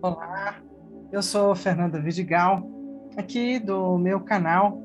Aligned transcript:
Olá, 0.00 0.62
eu 1.10 1.20
sou 1.20 1.56
Fernanda 1.56 2.00
Vidigal, 2.00 2.62
aqui 3.16 3.58
do 3.58 3.98
meu 3.98 4.20
canal. 4.20 4.80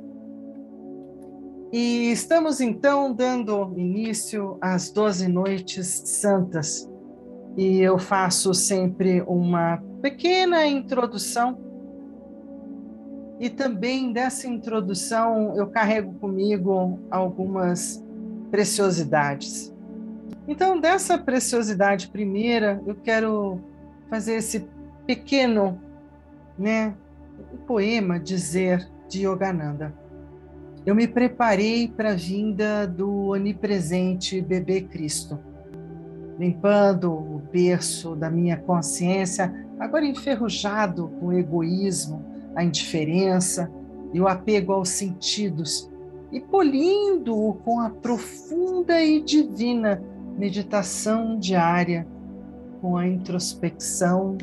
E 1.71 2.11
estamos 2.11 2.59
então 2.59 3.13
dando 3.13 3.71
início 3.77 4.57
às 4.59 4.89
12 4.91 5.27
noites 5.27 5.85
santas. 5.87 6.89
E 7.55 7.79
eu 7.79 7.99
faço 7.99 8.55
sempre 8.55 9.21
uma 9.21 9.77
pequena 10.01 10.65
introdução. 10.65 11.62
E 13.39 13.49
também 13.49 14.13
dessa 14.13 14.47
introdução 14.47 15.55
eu 15.55 15.67
carrego 15.67 16.13
comigo 16.13 16.99
algumas 17.09 18.03
preciosidades. 18.51 19.73
Então, 20.47 20.79
dessa 20.79 21.17
preciosidade 21.17 22.09
primeira, 22.09 22.81
eu 22.85 22.95
quero 22.95 23.59
fazer 24.09 24.35
esse 24.35 24.67
pequeno 25.05 25.79
né, 26.57 26.93
poema 27.65 28.19
dizer 28.19 28.87
de 29.09 29.25
Yogananda. 29.25 29.93
Eu 30.85 30.93
me 30.93 31.07
preparei 31.07 31.87
para 31.87 32.11
a 32.11 32.15
vinda 32.15 32.85
do 32.85 33.29
onipresente 33.29 34.41
bebê 34.41 34.81
Cristo, 34.81 35.39
limpando 36.37 37.11
o 37.13 37.41
berço 37.51 38.15
da 38.15 38.29
minha 38.29 38.57
consciência, 38.57 39.53
agora 39.79 40.05
enferrujado 40.05 41.07
com 41.19 41.31
egoísmo, 41.31 42.32
a 42.55 42.63
indiferença 42.63 43.71
e 44.13 44.21
o 44.21 44.27
apego 44.27 44.73
aos 44.73 44.89
sentidos, 44.89 45.89
e 46.31 46.39
polindo-o 46.39 47.53
com 47.55 47.79
a 47.79 47.89
profunda 47.89 49.01
e 49.01 49.21
divina 49.21 50.01
meditação 50.37 51.37
diária, 51.37 52.07
com 52.81 52.97
a 52.97 53.07
introspecção 53.07 54.37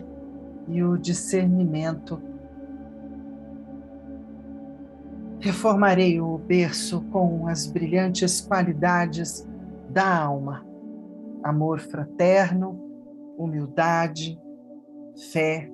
e 0.68 0.82
o 0.82 0.96
discernimento. 0.96 2.20
Reformarei 5.40 6.20
o 6.20 6.38
berço 6.38 7.00
com 7.10 7.48
as 7.48 7.66
brilhantes 7.66 8.40
qualidades 8.40 9.48
da 9.88 10.22
alma: 10.22 10.64
amor 11.42 11.80
fraterno, 11.80 12.78
humildade, 13.36 14.38
fé, 15.32 15.70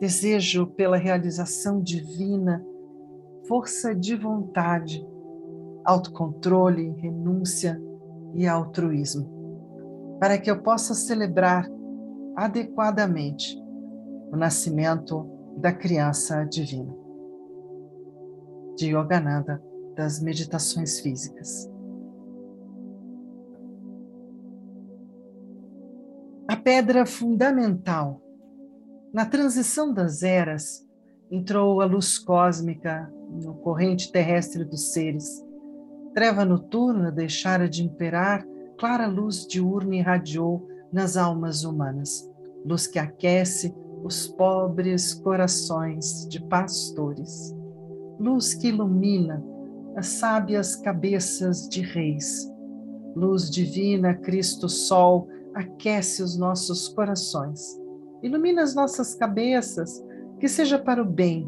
desejo 0.00 0.66
pela 0.66 0.96
realização 0.96 1.80
divina, 1.80 2.64
força 3.46 3.94
de 3.94 4.16
vontade, 4.16 5.06
autocontrole, 5.84 6.90
renúncia 6.98 7.80
e 8.34 8.46
altruísmo, 8.46 10.18
para 10.18 10.38
que 10.38 10.50
eu 10.50 10.62
possa 10.62 10.94
celebrar 10.94 11.70
adequadamente 12.36 13.56
o 14.32 14.36
nascimento 14.36 15.28
da 15.56 15.72
criança 15.72 16.44
divina. 16.44 16.94
De 18.76 18.90
Yogananda, 18.90 19.62
das 19.94 20.20
Meditações 20.20 20.98
Físicas. 20.98 21.70
A 26.48 26.56
pedra 26.56 27.06
fundamental 27.06 28.23
na 29.14 29.24
transição 29.24 29.94
das 29.94 30.24
eras 30.24 30.84
entrou 31.30 31.80
a 31.80 31.84
luz 31.84 32.18
cósmica 32.18 33.08
no 33.30 33.54
corrente 33.54 34.10
terrestre 34.10 34.64
dos 34.64 34.92
seres. 34.92 35.40
Treva 36.12 36.44
noturna 36.44 37.12
deixara 37.12 37.68
de 37.68 37.84
imperar, 37.84 38.44
clara 38.76 39.06
luz 39.06 39.46
diurna 39.46 39.94
irradiou 39.94 40.66
nas 40.92 41.16
almas 41.16 41.62
humanas, 41.62 42.28
luz 42.66 42.88
que 42.88 42.98
aquece 42.98 43.72
os 44.02 44.26
pobres 44.26 45.14
corações 45.14 46.26
de 46.28 46.42
pastores, 46.48 47.54
luz 48.18 48.52
que 48.52 48.68
ilumina 48.68 49.44
as 49.94 50.06
sábias 50.06 50.74
cabeças 50.74 51.68
de 51.68 51.82
reis, 51.82 52.50
luz 53.14 53.48
divina, 53.48 54.12
Cristo 54.12 54.68
Sol, 54.68 55.28
aquece 55.54 56.20
os 56.20 56.36
nossos 56.36 56.88
corações, 56.88 57.78
ilumina 58.24 58.62
as 58.62 58.74
nossas 58.74 59.14
cabeças, 59.14 60.02
que 60.40 60.48
seja 60.48 60.78
para 60.78 61.02
o 61.02 61.04
bem, 61.04 61.46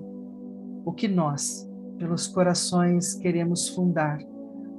o 0.84 0.92
que 0.92 1.08
nós, 1.08 1.66
pelos 1.98 2.26
corações, 2.26 3.14
queremos 3.14 3.70
fundar, 3.70 4.18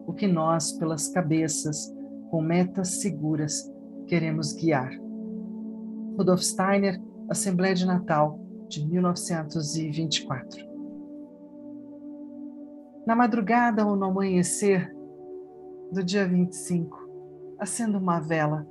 o 0.05 0.13
que 0.13 0.27
nós, 0.27 0.71
pelas 0.73 1.07
cabeças, 1.07 1.91
com 2.29 2.39
metas 2.39 3.01
seguras, 3.01 3.67
queremos 4.05 4.53
guiar. 4.53 4.91
Rudolf 6.15 6.41
Steiner 6.43 7.01
Assembleia 7.29 7.73
de 7.73 7.87
Natal 7.87 8.39
de 8.69 8.87
1924. 8.87 10.67
Na 13.07 13.15
madrugada 13.15 13.87
ou 13.87 13.95
no 13.95 14.05
amanhecer 14.05 14.95
do 15.91 16.03
dia 16.03 16.27
25, 16.27 17.09
acenda 17.59 17.97
uma 17.97 18.19
vela. 18.19 18.67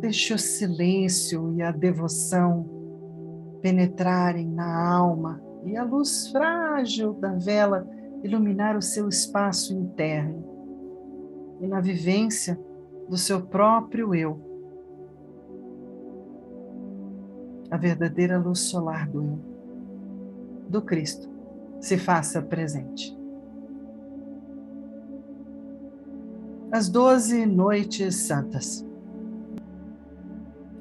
Deixe 0.00 0.34
o 0.34 0.38
silêncio 0.38 1.54
e 1.54 1.62
a 1.62 1.70
devoção 1.70 2.66
penetrarem 3.62 4.48
na 4.48 4.94
alma 4.94 5.42
e 5.64 5.76
a 5.76 5.82
luz 5.82 6.28
frágil 6.28 7.14
da 7.14 7.32
vela 7.32 7.88
iluminar 8.22 8.76
o 8.76 8.82
seu 8.82 9.08
espaço 9.08 9.72
interno 9.72 10.44
e 11.60 11.66
na 11.66 11.80
vivência 11.80 12.58
do 13.08 13.16
seu 13.16 13.40
próprio 13.40 14.14
eu 14.14 14.46
a 17.70 17.76
verdadeira 17.76 18.38
luz 18.38 18.60
solar 18.60 19.08
do 19.08 19.22
eu, 19.22 19.38
do 20.68 20.82
Cristo, 20.82 21.28
se 21.80 21.98
faça 21.98 22.40
presente. 22.40 23.16
As 26.70 26.88
doze 26.88 27.46
noites 27.46 28.14
santas. 28.16 28.84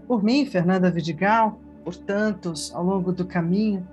Por 0.08 0.24
mim, 0.24 0.46
Fernanda 0.46 0.92
Vidigal, 0.92 1.60
por 1.84 1.96
tantos 1.96 2.74
ao 2.74 2.84
longo 2.84 3.12
do 3.12 3.26
caminho, 3.26 3.88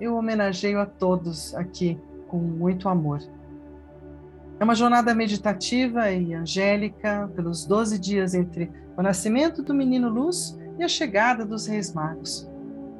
eu 0.00 0.16
homenageio 0.16 0.80
a 0.80 0.86
todos 0.86 1.54
aqui 1.54 1.98
com 2.28 2.38
muito 2.38 2.88
amor. 2.88 3.20
É 4.58 4.64
uma 4.64 4.74
jornada 4.74 5.14
meditativa 5.14 6.10
e 6.10 6.32
angélica 6.34 7.30
pelos 7.34 7.66
doze 7.66 7.98
dias 7.98 8.34
entre 8.34 8.70
o 8.96 9.02
nascimento 9.02 9.62
do 9.62 9.74
menino 9.74 10.08
Luz 10.08 10.58
e 10.78 10.84
a 10.84 10.88
chegada 10.88 11.44
dos 11.44 11.66
Reis 11.66 11.92
Magos, 11.92 12.48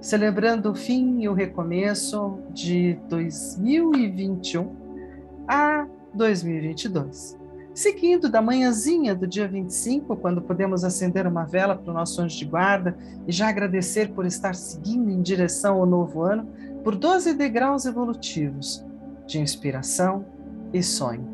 celebrando 0.00 0.70
o 0.70 0.74
fim 0.74 1.22
e 1.22 1.28
o 1.28 1.34
recomeço 1.34 2.38
de 2.50 2.98
2021 3.08 4.74
a 5.48 5.86
2022. 6.14 7.41
Seguindo 7.74 8.28
da 8.28 8.42
manhãzinha 8.42 9.14
do 9.14 9.26
dia 9.26 9.48
25, 9.48 10.16
quando 10.16 10.42
podemos 10.42 10.84
acender 10.84 11.26
uma 11.26 11.44
vela 11.44 11.74
para 11.74 11.90
o 11.90 11.94
nosso 11.94 12.20
anjo 12.20 12.36
de 12.36 12.44
guarda 12.44 12.94
e 13.26 13.32
já 13.32 13.48
agradecer 13.48 14.12
por 14.12 14.26
estar 14.26 14.54
seguindo 14.54 15.10
em 15.10 15.22
direção 15.22 15.78
ao 15.78 15.86
novo 15.86 16.22
ano, 16.22 16.46
por 16.84 16.94
12 16.94 17.32
degraus 17.32 17.86
evolutivos 17.86 18.84
de 19.26 19.40
inspiração 19.40 20.26
e 20.70 20.82
sonho. 20.82 21.26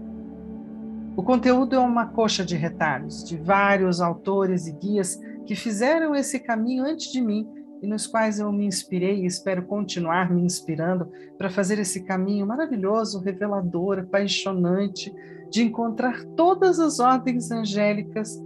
O 1.16 1.22
conteúdo 1.24 1.74
é 1.74 1.78
uma 1.80 2.06
coxa 2.06 2.44
de 2.44 2.54
retalhos 2.54 3.24
de 3.24 3.36
vários 3.36 4.00
autores 4.00 4.68
e 4.68 4.72
guias 4.72 5.20
que 5.44 5.56
fizeram 5.56 6.14
esse 6.14 6.38
caminho 6.38 6.84
antes 6.84 7.10
de 7.10 7.20
mim 7.20 7.48
e 7.82 7.86
nos 7.86 8.06
quais 8.06 8.38
eu 8.38 8.50
me 8.52 8.66
inspirei 8.66 9.22
e 9.22 9.26
espero 9.26 9.64
continuar 9.66 10.32
me 10.32 10.42
inspirando 10.42 11.10
para 11.36 11.50
fazer 11.50 11.78
esse 11.78 12.04
caminho 12.04 12.46
maravilhoso, 12.46 13.20
revelador, 13.20 14.00
apaixonante 14.00 15.12
de 15.50 15.62
encontrar 15.62 16.24
todas 16.36 16.78
as 16.78 16.98
ordens 16.98 17.50
angélicas 17.50 18.40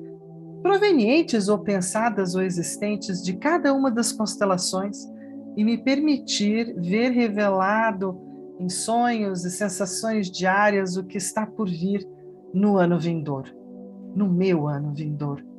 provenientes 0.62 1.48
ou 1.48 1.58
pensadas 1.58 2.34
ou 2.34 2.42
existentes 2.42 3.22
de 3.22 3.36
cada 3.36 3.74
uma 3.74 3.90
das 3.90 4.12
constelações 4.12 4.98
e 5.56 5.64
me 5.64 5.76
permitir 5.76 6.74
ver 6.78 7.10
revelado 7.10 8.18
em 8.60 8.68
sonhos 8.68 9.44
e 9.44 9.50
sensações 9.50 10.30
diárias 10.30 10.96
o 10.96 11.04
que 11.04 11.18
está 11.18 11.44
por 11.44 11.68
vir 11.68 12.06
no 12.54 12.76
ano 12.76 12.98
vindouro, 12.98 13.50
no 14.14 14.28
meu 14.28 14.68
ano 14.68 14.92
vindouro 14.94 15.51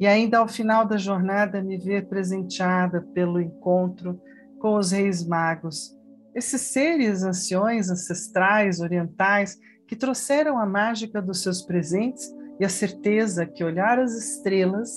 e 0.00 0.06
ainda 0.06 0.38
ao 0.38 0.48
final 0.48 0.86
da 0.86 0.96
jornada 0.96 1.62
me 1.62 1.76
ver 1.76 2.08
presenteada 2.08 3.02
pelo 3.12 3.38
encontro 3.38 4.18
com 4.58 4.76
os 4.76 4.92
reis 4.92 5.22
magos, 5.22 5.94
esses 6.34 6.62
seres 6.62 7.22
anciões 7.22 7.90
ancestrais 7.90 8.80
orientais 8.80 9.58
que 9.86 9.94
trouxeram 9.94 10.58
a 10.58 10.64
mágica 10.64 11.20
dos 11.20 11.42
seus 11.42 11.60
presentes 11.60 12.32
e 12.58 12.64
a 12.64 12.68
certeza 12.68 13.44
que 13.44 13.62
olhar 13.62 13.98
as 13.98 14.12
estrelas 14.12 14.90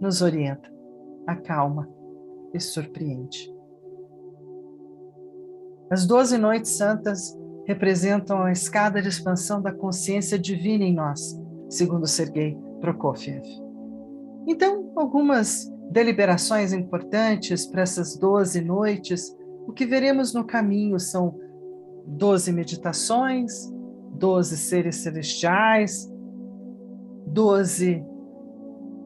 nos 0.00 0.22
orienta, 0.22 0.70
acalma 1.26 1.86
e 2.54 2.60
surpreende. 2.60 3.52
As 5.90 6.06
doze 6.06 6.38
noites 6.38 6.72
santas 6.72 7.36
representam 7.66 8.42
a 8.42 8.52
escada 8.52 9.02
de 9.02 9.08
expansão 9.08 9.60
da 9.60 9.72
consciência 9.72 10.38
divina 10.38 10.84
em 10.84 10.94
nós, 10.94 11.38
segundo 11.68 12.06
Sergei 12.06 12.56
Prokofiev. 12.80 13.65
Então, 14.46 14.92
algumas 14.96 15.70
deliberações 15.90 16.72
importantes 16.72 17.66
para 17.66 17.82
essas 17.82 18.16
12 18.16 18.60
noites, 18.60 19.34
o 19.66 19.72
que 19.72 19.84
veremos 19.84 20.32
no 20.32 20.44
caminho 20.44 20.98
são 21.00 21.38
12 22.06 22.52
meditações, 22.52 23.72
12 24.12 24.56
seres 24.56 24.96
celestiais, 24.96 26.10
12 27.26 28.04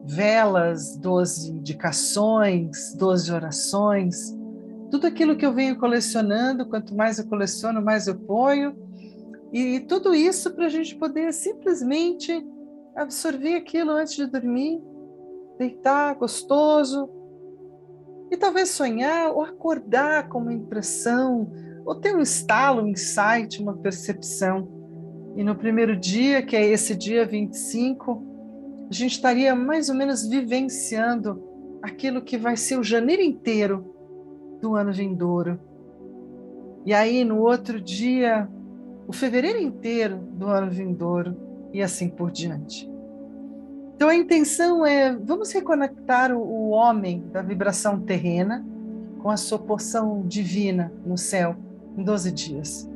velas, 0.05 0.97
12 0.97 1.51
indicações, 1.51 2.95
12 2.95 3.31
orações, 3.31 4.37
tudo 4.89 5.07
aquilo 5.07 5.35
que 5.35 5.45
eu 5.45 5.53
venho 5.53 5.77
colecionando, 5.77 6.67
quanto 6.67 6.95
mais 6.95 7.17
eu 7.17 7.27
coleciono, 7.27 7.81
mais 7.81 8.07
eu 8.07 8.15
ponho, 8.15 8.75
e 9.51 9.79
tudo 9.81 10.13
isso 10.13 10.51
para 10.51 10.65
a 10.65 10.69
gente 10.69 10.95
poder 10.95 11.33
simplesmente 11.33 12.45
absorver 12.95 13.55
aquilo 13.55 13.91
antes 13.91 14.15
de 14.15 14.25
dormir, 14.25 14.81
deitar 15.61 16.15
gostoso, 16.15 17.07
e 18.31 18.37
talvez 18.37 18.69
sonhar 18.69 19.31
ou 19.31 19.43
acordar 19.43 20.27
com 20.27 20.39
uma 20.39 20.53
impressão, 20.53 21.51
ou 21.85 21.93
ter 21.93 22.15
um 22.15 22.21
estalo, 22.21 22.81
um 22.81 22.87
insight, 22.87 23.61
uma 23.61 23.77
percepção. 23.77 24.67
E 25.35 25.43
no 25.43 25.55
primeiro 25.55 25.95
dia, 25.95 26.41
que 26.41 26.55
é 26.55 26.65
esse 26.65 26.95
dia 26.95 27.25
25, 27.25 28.87
a 28.89 28.93
gente 28.93 29.11
estaria 29.11 29.53
mais 29.53 29.87
ou 29.87 29.95
menos 29.95 30.25
vivenciando 30.27 31.43
aquilo 31.81 32.23
que 32.23 32.37
vai 32.37 32.57
ser 32.57 32.79
o 32.79 32.83
janeiro 32.83 33.21
inteiro 33.21 33.93
do 34.61 34.75
ano 34.75 34.91
vindouro. 34.91 35.59
E 36.85 36.93
aí, 36.93 37.23
no 37.23 37.39
outro 37.39 37.79
dia, 37.79 38.49
o 39.07 39.13
fevereiro 39.13 39.59
inteiro 39.59 40.17
do 40.17 40.47
ano 40.47 40.71
vindouro, 40.71 41.37
e 41.71 41.81
assim 41.81 42.09
por 42.09 42.31
diante. 42.31 42.90
Então, 44.01 44.09
a 44.09 44.15
intenção 44.15 44.83
é: 44.83 45.15
vamos 45.15 45.51
reconectar 45.51 46.33
o 46.33 46.69
homem 46.69 47.23
da 47.31 47.43
vibração 47.43 48.01
terrena 48.01 48.65
com 49.21 49.29
a 49.29 49.37
sua 49.37 49.59
porção 49.59 50.23
divina 50.25 50.91
no 51.05 51.15
céu 51.15 51.55
em 51.95 52.03
12 52.03 52.31
dias. 52.31 52.89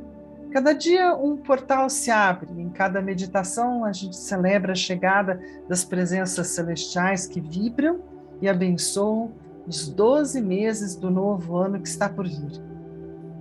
Cada 0.51 0.73
dia 0.73 1.15
um 1.15 1.37
portal 1.37 1.91
se 1.91 2.09
abre, 2.09 2.59
em 2.59 2.69
cada 2.69 3.03
meditação 3.03 3.85
a 3.85 3.91
gente 3.91 4.15
celebra 4.15 4.71
a 4.71 4.75
chegada 4.75 5.39
das 5.69 5.85
presenças 5.85 6.47
celestiais 6.47 7.27
que 7.27 7.39
vibram 7.39 7.99
e 8.41 8.49
abençoam 8.49 9.31
os 9.67 9.87
12 9.87 10.41
meses 10.41 10.95
do 10.95 11.11
novo 11.11 11.55
ano 11.55 11.79
que 11.79 11.87
está 11.87 12.09
por 12.09 12.27
vir. 12.27 12.63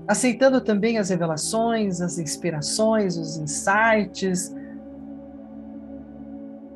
Aceitando 0.06 0.60
também 0.60 0.98
as 0.98 1.08
revelações, 1.08 2.02
as 2.02 2.18
inspirações, 2.18 3.16
os 3.16 3.38
insights, 3.38 4.54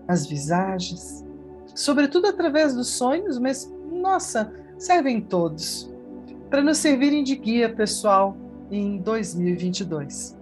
as 0.08 0.26
visagens, 0.26 1.24
sobretudo 1.74 2.26
através 2.26 2.74
dos 2.74 2.88
sonhos, 2.88 3.38
mas 3.38 3.70
nossa, 3.92 4.52
servem 4.78 5.20
todos, 5.20 5.92
para 6.48 6.62
nos 6.62 6.78
servirem 6.78 7.22
de 7.22 7.36
guia 7.36 7.72
pessoal 7.72 8.36
em 8.70 8.98
2022. 8.98 10.36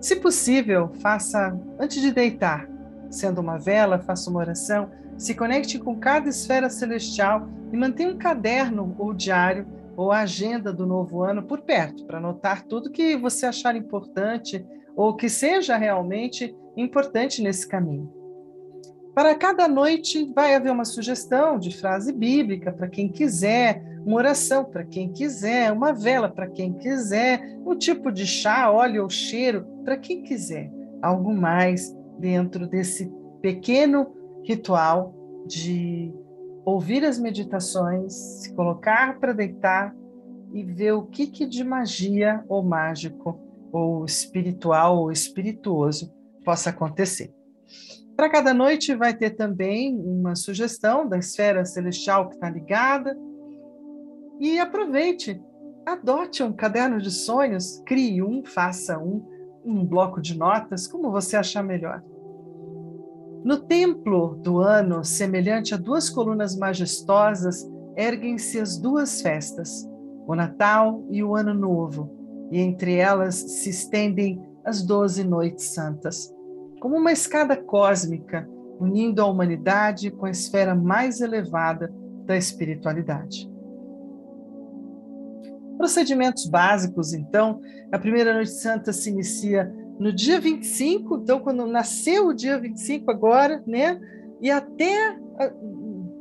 Se 0.00 0.16
possível, 0.16 0.90
faça 1.00 1.58
antes 1.78 2.00
de 2.00 2.12
deitar, 2.12 2.68
sendo 3.10 3.40
uma 3.40 3.58
vela, 3.58 3.98
faça 3.98 4.30
uma 4.30 4.40
oração, 4.40 4.90
se 5.16 5.34
conecte 5.34 5.78
com 5.78 5.98
cada 5.98 6.28
esfera 6.28 6.70
celestial 6.70 7.48
e 7.72 7.76
mantenha 7.76 8.10
um 8.10 8.18
caderno 8.18 8.94
ou 8.98 9.12
diário 9.12 9.66
ou 9.96 10.10
a 10.10 10.20
agenda 10.20 10.72
do 10.72 10.86
novo 10.86 11.22
ano 11.22 11.42
por 11.42 11.60
perto, 11.62 12.04
para 12.06 12.18
anotar 12.18 12.62
tudo 12.62 12.90
que 12.90 13.16
você 13.16 13.46
achar 13.46 13.76
importante 13.76 14.64
ou 14.96 15.14
que 15.14 15.28
seja 15.28 15.76
realmente 15.76 16.56
importante 16.76 17.42
nesse 17.42 17.68
caminho. 17.68 18.21
Para 19.14 19.34
cada 19.34 19.68
noite 19.68 20.32
vai 20.34 20.54
haver 20.54 20.72
uma 20.72 20.86
sugestão 20.86 21.58
de 21.58 21.76
frase 21.76 22.12
bíblica 22.12 22.72
para 22.72 22.88
quem 22.88 23.10
quiser, 23.10 23.82
uma 24.06 24.16
oração 24.16 24.64
para 24.64 24.84
quem 24.84 25.12
quiser, 25.12 25.70
uma 25.70 25.92
vela 25.92 26.30
para 26.30 26.48
quem 26.48 26.72
quiser, 26.72 27.58
um 27.66 27.76
tipo 27.76 28.10
de 28.10 28.26
chá, 28.26 28.70
óleo 28.70 29.02
ou 29.02 29.10
cheiro 29.10 29.66
para 29.84 29.98
quem 29.98 30.22
quiser. 30.22 30.72
Algo 31.02 31.34
mais 31.34 31.94
dentro 32.18 32.66
desse 32.66 33.12
pequeno 33.42 34.14
ritual 34.44 35.14
de 35.46 36.10
ouvir 36.64 37.04
as 37.04 37.18
meditações, 37.18 38.14
se 38.14 38.54
colocar 38.54 39.18
para 39.18 39.34
deitar 39.34 39.94
e 40.54 40.62
ver 40.62 40.92
o 40.92 41.02
que, 41.02 41.26
que 41.26 41.44
de 41.44 41.62
magia 41.62 42.42
ou 42.48 42.62
mágico 42.62 43.38
ou 43.70 44.06
espiritual 44.06 44.98
ou 44.98 45.12
espirituoso 45.12 46.14
possa 46.44 46.70
acontecer. 46.70 47.30
Para 48.22 48.30
cada 48.30 48.54
noite 48.54 48.94
vai 48.94 49.12
ter 49.12 49.30
também 49.30 49.98
uma 49.98 50.36
sugestão 50.36 51.08
da 51.08 51.18
esfera 51.18 51.64
celestial 51.64 52.28
que 52.28 52.36
está 52.36 52.48
ligada, 52.48 53.18
e 54.38 54.60
aproveite, 54.60 55.42
adote 55.84 56.40
um 56.40 56.52
caderno 56.52 57.00
de 57.00 57.10
sonhos, 57.10 57.82
crie 57.84 58.22
um, 58.22 58.44
faça 58.44 58.96
um, 58.96 59.28
um 59.64 59.84
bloco 59.84 60.20
de 60.20 60.38
notas, 60.38 60.86
como 60.86 61.10
você 61.10 61.36
achar 61.36 61.64
melhor. 61.64 62.00
No 63.44 63.58
templo 63.58 64.36
do 64.36 64.60
ano, 64.60 65.04
semelhante 65.04 65.74
a 65.74 65.76
duas 65.76 66.08
colunas 66.08 66.56
majestosas, 66.56 67.68
erguem-se 67.96 68.60
as 68.60 68.78
duas 68.78 69.20
festas, 69.20 69.84
o 70.28 70.36
Natal 70.36 71.04
e 71.10 71.24
o 71.24 71.34
Ano 71.34 71.54
Novo, 71.54 72.48
e 72.52 72.60
entre 72.60 72.94
elas 72.94 73.34
se 73.34 73.70
estendem 73.70 74.40
as 74.64 74.80
doze 74.80 75.24
noites 75.24 75.74
santas, 75.74 76.32
como 76.82 76.96
uma 76.96 77.12
escada 77.12 77.56
cósmica 77.56 78.44
unindo 78.80 79.22
a 79.22 79.26
humanidade 79.26 80.10
com 80.10 80.26
a 80.26 80.30
esfera 80.30 80.74
mais 80.74 81.20
elevada 81.20 81.94
da 82.26 82.36
espiritualidade. 82.36 83.48
Procedimentos 85.78 86.46
básicos, 86.46 87.14
então, 87.14 87.60
a 87.92 87.98
primeira 88.00 88.34
noite 88.34 88.50
santa 88.50 88.92
se 88.92 89.10
inicia 89.10 89.72
no 89.96 90.12
dia 90.12 90.40
25, 90.40 91.18
então 91.18 91.38
quando 91.38 91.64
nasceu 91.68 92.26
o 92.26 92.34
dia 92.34 92.58
25 92.58 93.08
agora, 93.12 93.62
né? 93.64 94.00
E 94.40 94.50
até 94.50 95.16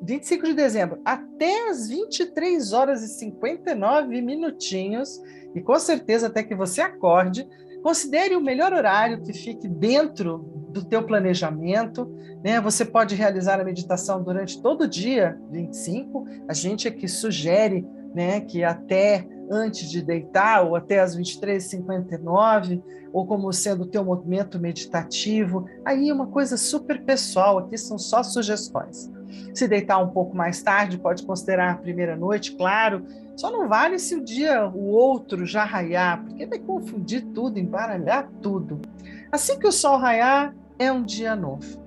25 0.04 0.46
de 0.46 0.54
dezembro, 0.54 1.02
até 1.04 1.72
as 1.72 1.90
23 1.90 2.72
horas 2.72 3.02
e 3.02 3.08
59 3.08 4.22
minutinhos, 4.22 5.20
e 5.56 5.62
com 5.62 5.80
certeza 5.80 6.28
até 6.28 6.44
que 6.44 6.54
você 6.54 6.82
acorde, 6.82 7.48
considere 7.82 8.36
o 8.36 8.42
melhor 8.42 8.74
horário 8.74 9.24
que 9.24 9.34
fique 9.34 9.68
dentro 9.68 10.51
do 10.72 10.84
teu 10.84 11.04
planejamento, 11.04 12.10
né? 12.44 12.60
Você 12.62 12.86
pode 12.86 13.16
realizar 13.16 13.60
a 13.60 13.64
meditação 13.64 14.24
durante 14.24 14.62
todo 14.62 14.82
o 14.82 14.88
dia 14.88 15.40
25. 15.52 16.26
A 16.48 16.54
gente 16.54 16.88
é 16.88 16.92
que 16.92 17.08
sugere, 17.08 17.86
né, 18.14 18.42
que 18.42 18.64
até 18.64 19.28
antes 19.50 19.90
de 19.90 20.02
deitar, 20.02 20.66
ou 20.66 20.78
até 20.78 21.00
às 21.02 21.16
23h59, 21.18 22.82
ou 23.12 23.28
como 23.28 23.52
sendo 23.52 23.84
o 23.84 23.86
teu 23.86 24.04
movimento 24.04 24.58
meditativo. 24.58 25.66
Aí 25.84 26.08
é 26.08 26.14
uma 26.14 26.28
coisa 26.28 26.56
super 26.56 27.04
pessoal, 27.04 27.58
aqui 27.58 27.78
são 27.78 27.98
só 27.98 28.24
sugestões. 28.24 29.12
Se 29.54 29.68
deitar 29.68 29.98
um 30.00 30.10
pouco 30.10 30.36
mais 30.36 30.62
tarde, 30.62 30.98
pode 30.98 31.24
considerar 31.24 31.72
a 31.72 31.78
primeira 31.78 32.16
noite, 32.16 32.56
claro. 32.56 33.06
Só 33.36 33.52
não 33.52 33.68
vale 33.68 34.00
se 34.00 34.16
o 34.16 34.24
dia 34.24 34.70
o 34.70 34.88
outro 34.88 35.46
já 35.46 35.66
raiar, 35.66 36.24
porque 36.24 36.46
vai 36.46 36.60
confundir 36.60 37.26
tudo, 37.34 37.60
embaralhar 37.60 38.30
tudo. 38.42 38.80
Assim 39.32 39.58
que 39.58 39.68
o 39.68 39.72
sol 39.72 39.98
raiar, 39.98 40.54
é 40.82 40.92
um 40.92 41.04
dia 41.04 41.36
novo. 41.36 41.80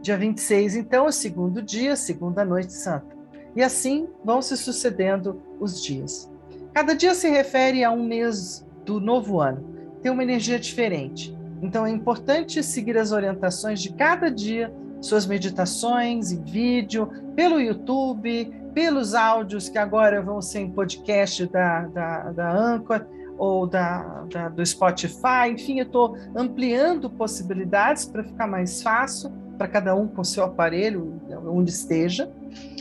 Dia 0.00 0.16
26, 0.16 0.76
então, 0.76 1.04
é 1.04 1.08
o 1.08 1.12
segundo 1.12 1.60
dia, 1.60 1.94
segunda 1.94 2.42
noite 2.42 2.72
santa. 2.72 3.14
E 3.54 3.62
assim 3.62 4.08
vão 4.24 4.40
se 4.40 4.56
sucedendo 4.56 5.42
os 5.60 5.82
dias. 5.82 6.30
Cada 6.72 6.94
dia 6.94 7.14
se 7.14 7.28
refere 7.28 7.84
a 7.84 7.90
um 7.90 8.02
mês 8.02 8.66
do 8.86 8.98
novo 8.98 9.40
ano, 9.40 9.62
tem 10.00 10.10
uma 10.10 10.22
energia 10.22 10.58
diferente. 10.58 11.36
Então 11.60 11.84
é 11.84 11.90
importante 11.90 12.62
seguir 12.62 12.96
as 12.96 13.12
orientações 13.12 13.82
de 13.82 13.92
cada 13.92 14.30
dia, 14.30 14.72
suas 15.02 15.26
meditações 15.26 16.32
em 16.32 16.42
vídeo, 16.42 17.10
pelo 17.36 17.60
YouTube, 17.60 18.50
pelos 18.72 19.14
áudios 19.14 19.68
que 19.68 19.76
agora 19.76 20.22
vão 20.22 20.40
ser 20.40 20.60
em 20.60 20.70
podcast 20.70 21.46
da, 21.46 21.86
da, 21.88 22.32
da 22.32 22.56
Anchor 22.56 23.04
ou 23.40 23.66
da, 23.66 24.26
da 24.30 24.48
do 24.50 24.64
Spotify. 24.64 25.48
Enfim, 25.50 25.78
eu 25.78 25.86
estou 25.86 26.14
ampliando 26.36 27.08
possibilidades 27.08 28.04
para 28.04 28.22
ficar 28.22 28.46
mais 28.46 28.82
fácil 28.82 29.32
para 29.56 29.66
cada 29.66 29.94
um 29.94 30.06
com 30.06 30.22
seu 30.22 30.44
aparelho, 30.44 31.18
onde 31.46 31.70
esteja. 31.70 32.30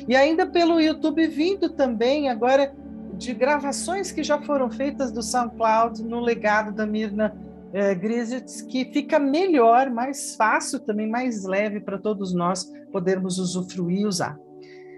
E 0.06 0.16
ainda 0.18 0.46
pelo 0.46 0.80
YouTube 0.82 1.26
vindo 1.28 1.70
também 1.70 2.30
agora 2.30 2.74
de 3.14 3.34
gravações 3.34 4.12
que 4.12 4.22
já 4.22 4.42
foram 4.42 4.70
feitas 4.70 5.14
do 5.14 5.24
SoundCloud 5.24 6.04
no 6.04 6.20
legado 6.20 6.74
da 6.74 6.86
Mirna 6.86 7.36
é, 7.72 7.96
Grisitz, 7.96 8.62
que 8.62 8.86
fica 8.92 9.18
melhor, 9.18 9.90
mais 9.90 10.36
fácil, 10.36 10.80
também 10.80 11.08
mais 11.08 11.46
leve 11.46 11.80
para 11.80 11.98
todos 11.98 12.34
nós 12.34 12.70
podermos 12.92 13.38
usufruir 13.40 14.02
e 14.02 14.06
usar. 14.06 14.38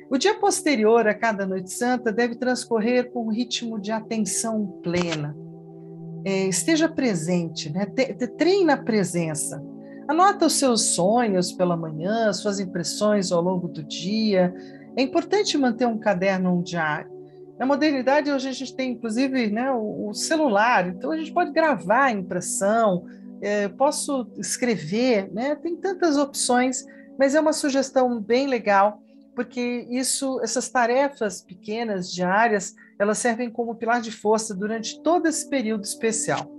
O 0.10 0.18
dia 0.18 0.39
posterior 0.39 1.08
a 1.08 1.13
cada 1.13 1.46
noite 1.46 1.72
santa 1.72 2.12
deve 2.12 2.36
transcorrer 2.36 3.12
com 3.12 3.27
um 3.27 3.32
ritmo 3.32 3.80
de 3.80 3.91
atenção 3.91 4.65
plena. 4.84 5.36
É, 6.23 6.47
esteja 6.47 6.87
presente, 6.87 7.69
né? 7.69 7.85
treine 8.37 8.71
a 8.71 8.77
presença. 8.77 9.63
Anota 10.07 10.45
os 10.45 10.53
seus 10.53 10.95
sonhos 10.95 11.51
pela 11.51 11.77
manhã, 11.77 12.33
suas 12.33 12.59
impressões 12.59 13.31
ao 13.31 13.41
longo 13.41 13.67
do 13.67 13.83
dia. 13.83 14.53
É 14.95 15.01
importante 15.01 15.57
manter 15.57 15.87
um 15.87 15.97
caderno 15.97 16.57
um 16.57 16.61
diário. 16.61 17.09
Na 17.57 17.65
modernidade, 17.65 18.31
hoje 18.31 18.49
a 18.49 18.51
gente 18.51 18.75
tem, 18.75 18.91
inclusive, 18.91 19.51
né, 19.51 19.71
o, 19.71 20.09
o 20.09 20.13
celular, 20.13 20.87
então 20.87 21.11
a 21.11 21.17
gente 21.17 21.31
pode 21.31 21.51
gravar 21.51 22.05
a 22.05 22.11
impressão, 22.11 23.05
é, 23.41 23.67
posso 23.67 24.27
escrever, 24.37 25.31
né? 25.33 25.55
tem 25.55 25.75
tantas 25.75 26.17
opções, 26.17 26.85
mas 27.17 27.35
é 27.35 27.39
uma 27.39 27.53
sugestão 27.53 28.19
bem 28.19 28.47
legal, 28.47 29.00
porque 29.35 29.88
isso, 29.89 30.39
essas 30.41 30.69
tarefas 30.69 31.41
pequenas, 31.41 32.11
diárias, 32.11 32.75
elas 33.00 33.17
servem 33.17 33.50
como 33.50 33.75
pilar 33.75 34.01
de 34.01 34.11
força 34.11 34.53
durante 34.53 35.01
todo 35.01 35.27
esse 35.27 35.47
período 35.50 35.83
especial. 35.83 36.51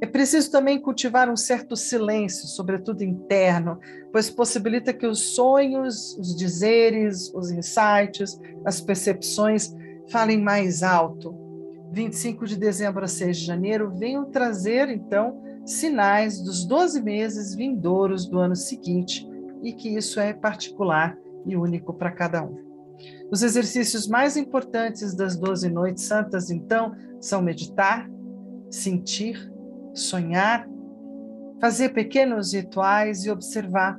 É 0.00 0.06
preciso 0.06 0.50
também 0.50 0.80
cultivar 0.80 1.28
um 1.28 1.36
certo 1.36 1.74
silêncio, 1.74 2.46
sobretudo 2.46 3.02
interno, 3.02 3.80
pois 4.12 4.30
possibilita 4.30 4.92
que 4.92 5.06
os 5.06 5.34
sonhos, 5.34 6.16
os 6.18 6.36
dizeres, 6.36 7.32
os 7.34 7.50
insights, 7.50 8.38
as 8.64 8.80
percepções 8.80 9.74
falem 10.08 10.40
mais 10.40 10.82
alto. 10.82 11.34
25 11.90 12.46
de 12.46 12.56
dezembro 12.56 13.04
a 13.04 13.08
6 13.08 13.38
de 13.38 13.44
janeiro 13.44 13.90
venham 13.96 14.30
trazer, 14.30 14.88
então, 14.88 15.42
sinais 15.64 16.40
dos 16.40 16.64
12 16.64 17.02
meses 17.02 17.54
vindouros 17.54 18.26
do 18.26 18.38
ano 18.38 18.54
seguinte 18.54 19.28
e 19.62 19.72
que 19.72 19.88
isso 19.88 20.20
é 20.20 20.32
particular 20.32 21.18
e 21.48 21.56
único 21.56 21.92
para 21.94 22.12
cada 22.12 22.44
um. 22.44 22.68
Os 23.30 23.42
exercícios 23.42 24.06
mais 24.06 24.36
importantes 24.36 25.14
das 25.14 25.36
12 25.36 25.68
noites 25.70 26.04
santas, 26.04 26.50
então, 26.50 26.94
são 27.20 27.42
meditar, 27.42 28.08
sentir, 28.70 29.50
sonhar, 29.94 30.68
fazer 31.60 31.90
pequenos 31.90 32.52
rituais 32.52 33.24
e 33.24 33.30
observar, 33.30 33.98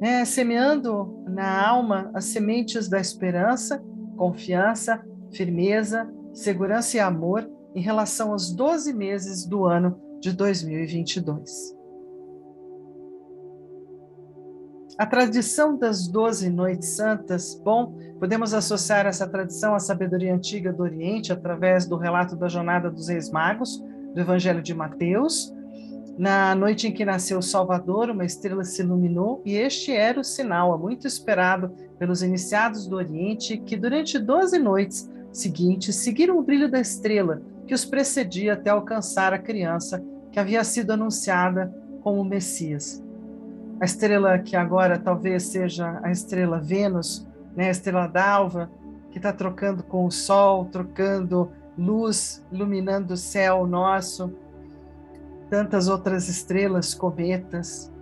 né, 0.00 0.24
semeando 0.24 1.22
na 1.28 1.66
alma 1.66 2.10
as 2.14 2.26
sementes 2.26 2.88
da 2.88 2.98
esperança, 2.98 3.82
confiança, 4.16 5.04
firmeza, 5.30 6.10
segurança 6.32 6.96
e 6.96 7.00
amor 7.00 7.48
em 7.74 7.80
relação 7.80 8.32
aos 8.32 8.50
12 8.54 8.92
meses 8.92 9.46
do 9.46 9.66
ano 9.66 10.00
de 10.20 10.32
2022. 10.32 11.75
A 14.98 15.04
tradição 15.04 15.76
das 15.76 16.08
doze 16.08 16.48
noites 16.48 16.88
santas, 16.96 17.54
bom, 17.62 17.92
podemos 18.18 18.54
associar 18.54 19.04
essa 19.04 19.28
tradição 19.28 19.74
à 19.74 19.78
sabedoria 19.78 20.34
antiga 20.34 20.72
do 20.72 20.82
Oriente 20.82 21.30
através 21.30 21.84
do 21.84 21.98
relato 21.98 22.34
da 22.34 22.48
jornada 22.48 22.90
dos 22.90 23.08
Reis 23.08 23.30
Magos, 23.30 23.84
do 24.14 24.18
Evangelho 24.18 24.62
de 24.62 24.72
Mateus. 24.72 25.52
Na 26.16 26.54
noite 26.54 26.88
em 26.88 26.92
que 26.92 27.04
nasceu 27.04 27.40
o 27.40 27.42
Salvador, 27.42 28.08
uma 28.08 28.24
estrela 28.24 28.64
se 28.64 28.80
iluminou 28.80 29.42
e 29.44 29.54
este 29.54 29.92
era 29.92 30.18
o 30.18 30.24
sinal 30.24 30.78
muito 30.78 31.06
esperado 31.06 31.74
pelos 31.98 32.22
iniciados 32.22 32.86
do 32.86 32.96
Oriente 32.96 33.58
que 33.58 33.76
durante 33.76 34.18
doze 34.18 34.58
noites 34.58 35.10
seguintes 35.30 35.94
seguiram 35.96 36.38
o 36.38 36.42
brilho 36.42 36.70
da 36.70 36.80
estrela 36.80 37.42
que 37.66 37.74
os 37.74 37.84
precedia 37.84 38.54
até 38.54 38.70
alcançar 38.70 39.34
a 39.34 39.38
criança 39.38 40.02
que 40.32 40.40
havia 40.40 40.64
sido 40.64 40.92
anunciada 40.92 41.70
como 42.00 42.24
Messias. 42.24 43.04
A 43.80 43.84
estrela 43.84 44.38
que 44.38 44.56
agora 44.56 44.98
talvez 44.98 45.44
seja 45.44 46.00
a 46.02 46.10
estrela 46.10 46.58
Vênus, 46.58 47.26
né, 47.54 47.68
a 47.68 47.70
estrela 47.70 48.06
d'alva, 48.06 48.70
que 49.10 49.18
está 49.18 49.32
trocando 49.32 49.82
com 49.82 50.06
o 50.06 50.10
Sol, 50.10 50.64
trocando 50.66 51.50
luz 51.76 52.42
iluminando 52.50 53.14
o 53.14 53.16
céu 53.16 53.66
nosso, 53.66 54.32
tantas 55.50 55.88
outras 55.88 56.28
estrelas, 56.28 56.94
cometas. 56.94 57.92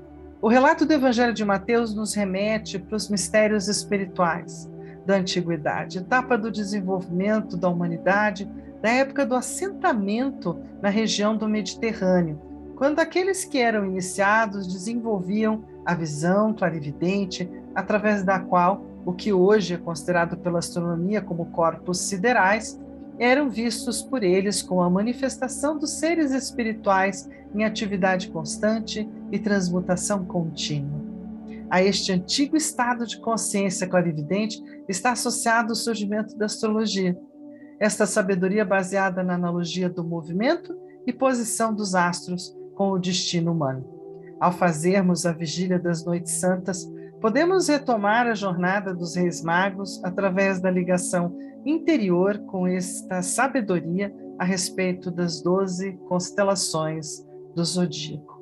O 0.41 0.49
relato 0.49 0.87
do 0.87 0.93
Evangelho 0.93 1.35
de 1.35 1.45
Mateus 1.45 1.95
nos 1.95 2.15
remete 2.15 2.79
para 2.79 2.97
os 2.97 3.09
mistérios 3.09 3.67
espirituais 3.67 4.71
da 5.05 5.17
antiguidade, 5.17 5.99
etapa 5.99 6.39
do 6.39 6.51
desenvolvimento 6.51 7.57
da 7.57 7.69
humanidade, 7.69 8.49
da 8.81 8.91
época 8.91 9.27
do 9.27 9.35
assentamento 9.35 10.59
na 10.81 10.89
região 10.89 11.37
do 11.37 11.49
Mediterrâneo, 11.49 12.41
quando 12.77 12.99
aqueles 12.99 13.45
que 13.45 13.59
eram 13.59 13.87
iniciados 13.87 14.67
desenvolviam 14.67 15.65
a 15.85 15.95
visão 15.95 16.53
clarividente, 16.53 17.49
através 17.75 18.23
da 18.23 18.39
qual 18.39 18.85
o 19.05 19.13
que 19.13 19.33
hoje 19.33 19.75
é 19.75 19.77
considerado 19.79 20.37
pela 20.37 20.59
astronomia 20.59 21.21
como 21.21 21.47
corpos 21.47 22.01
siderais 22.01 22.81
eram 23.19 23.49
vistos 23.49 24.03
por 24.03 24.25
eles 24.25 24.61
como 24.63 24.83
a 24.83 24.91
manifestação 24.91 25.79
dos 25.79 25.91
seres 25.91 26.33
espirituais 26.33 27.29
em 27.55 27.65
atividade 27.65 28.29
constante 28.29 29.09
e 29.31 29.39
transmutação 29.39 30.25
contínua. 30.25 31.05
A 31.71 31.83
este 31.83 32.13
antigo 32.13 32.57
estado 32.57 33.07
de 33.07 33.21
consciência 33.21 33.87
clarividente 33.87 34.63
está 34.89 35.13
associado 35.13 35.73
o 35.73 35.77
surgimento 35.77 36.37
da 36.37 36.47
astrologia. 36.47 37.17
Esta 37.79 38.07
sabedoria 38.07 38.65
baseada 38.65 39.23
na 39.23 39.35
analogia 39.35 39.89
do 39.89 40.05
movimento 40.05 40.77
e 41.07 41.13
posição 41.13 41.73
dos 41.73 41.95
astros 41.95 42.57
com 42.75 42.91
o 42.91 42.99
destino 42.99 43.53
humano. 43.53 43.85
Ao 44.41 44.53
fazermos 44.53 45.25
a 45.27 45.33
vigília 45.33 45.79
das 45.79 46.05
noites 46.05 46.33
santas, 46.33 46.91
podemos 47.21 47.69
retomar 47.69 48.27
a 48.27 48.35
jornada 48.35 48.93
dos 48.93 49.17
Reis 49.17 49.43
Magos 49.43 50.03
através 50.05 50.61
da 50.61 50.71
ligação 50.71 51.37
interior 51.65 52.39
com 52.47 52.67
esta 52.67 53.23
sabedoria 53.23 54.15
a 54.39 54.45
respeito 54.45 55.11
das 55.11 55.41
doze 55.41 55.93
constelações 56.09 57.25
do 57.55 57.65
zodíaco. 57.65 58.35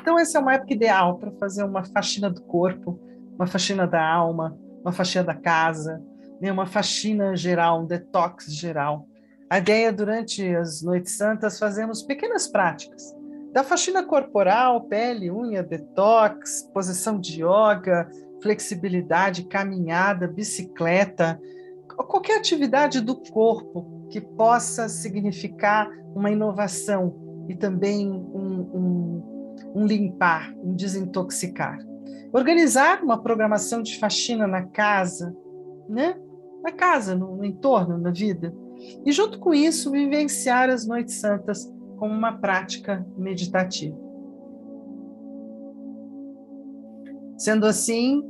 Então, 0.00 0.18
essa 0.18 0.38
é 0.38 0.40
uma 0.40 0.54
época 0.54 0.74
ideal 0.74 1.18
para 1.18 1.30
fazer 1.32 1.62
uma 1.62 1.84
faxina 1.84 2.30
do 2.30 2.42
corpo, 2.42 2.98
uma 3.34 3.46
faxina 3.46 3.86
da 3.86 4.06
alma, 4.06 4.58
uma 4.82 4.92
faxina 4.92 5.24
da 5.24 5.34
casa, 5.34 6.02
né, 6.40 6.50
uma 6.50 6.66
faxina 6.66 7.36
geral, 7.36 7.82
um 7.82 7.86
detox 7.86 8.46
geral. 8.46 9.06
A 9.50 9.58
ideia 9.58 9.92
durante 9.92 10.46
as 10.54 10.80
noites 10.80 11.16
santas, 11.16 11.58
fazermos 11.58 12.02
pequenas 12.02 12.46
práticas 12.46 13.12
da 13.52 13.64
faxina 13.64 14.04
corporal, 14.04 14.82
pele, 14.82 15.28
unha, 15.28 15.60
detox, 15.60 16.70
posição 16.72 17.18
de 17.18 17.42
yoga, 17.42 18.08
flexibilidade, 18.40 19.44
caminhada, 19.44 20.28
bicicleta, 20.28 21.40
qualquer 21.88 22.38
atividade 22.38 23.00
do 23.00 23.16
corpo 23.16 24.06
que 24.08 24.20
possa 24.20 24.88
significar 24.88 25.90
uma 26.14 26.30
inovação 26.30 27.44
e 27.48 27.56
também 27.56 28.08
um, 28.08 28.70
um, 28.72 29.54
um 29.74 29.84
limpar, 29.86 30.54
um 30.62 30.74
desintoxicar. 30.74 31.78
Organizar 32.32 33.02
uma 33.02 33.20
programação 33.20 33.82
de 33.82 33.98
faxina 33.98 34.46
na 34.46 34.62
casa, 34.62 35.34
né? 35.88 36.16
Na 36.62 36.70
casa, 36.70 37.16
no, 37.16 37.36
no 37.36 37.44
entorno, 37.44 37.98
na 37.98 38.12
vida. 38.12 38.54
E 39.04 39.12
junto 39.12 39.38
com 39.38 39.52
isso, 39.52 39.90
vivenciar 39.90 40.70
as 40.70 40.86
noites 40.86 41.16
santas 41.16 41.70
como 41.96 42.14
uma 42.14 42.38
prática 42.38 43.06
meditativa. 43.16 43.96
Sendo 47.36 47.66
assim, 47.66 48.22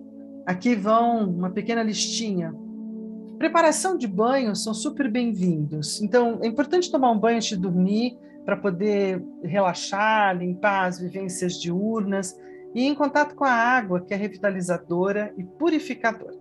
aqui 0.46 0.74
vão 0.74 1.28
uma 1.28 1.50
pequena 1.50 1.82
listinha. 1.82 2.54
Preparação 3.38 3.96
de 3.96 4.06
banho 4.06 4.54
são 4.54 4.74
super 4.74 5.10
bem-vindos. 5.10 6.02
Então, 6.02 6.40
é 6.42 6.46
importante 6.46 6.90
tomar 6.90 7.10
um 7.10 7.18
banho 7.18 7.36
antes 7.36 7.50
de 7.50 7.56
dormir 7.56 8.16
para 8.44 8.56
poder 8.56 9.24
relaxar, 9.42 10.36
limpar 10.36 10.86
as 10.86 10.98
vivências 10.98 11.54
diurnas 11.54 12.36
e 12.74 12.86
em 12.86 12.94
contato 12.94 13.34
com 13.34 13.44
a 13.44 13.52
água, 13.52 14.00
que 14.00 14.14
é 14.14 14.16
revitalizadora 14.16 15.32
e 15.36 15.44
purificadora. 15.44 16.39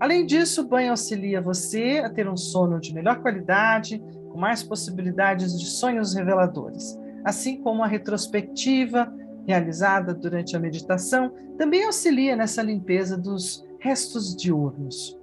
Além 0.00 0.26
disso, 0.26 0.62
o 0.62 0.66
banho 0.66 0.90
auxilia 0.90 1.40
você 1.40 2.02
a 2.04 2.10
ter 2.10 2.28
um 2.28 2.36
sono 2.36 2.80
de 2.80 2.92
melhor 2.94 3.20
qualidade, 3.20 4.02
com 4.30 4.38
mais 4.38 4.62
possibilidades 4.62 5.58
de 5.58 5.66
sonhos 5.66 6.14
reveladores, 6.14 6.98
assim 7.24 7.60
como 7.60 7.82
a 7.82 7.86
retrospectiva 7.86 9.12
realizada 9.46 10.12
durante 10.12 10.56
a 10.56 10.60
meditação 10.60 11.32
também 11.56 11.84
auxilia 11.84 12.34
nessa 12.34 12.62
limpeza 12.62 13.16
dos 13.16 13.64
restos 13.78 14.34
diurnos. 14.34 15.16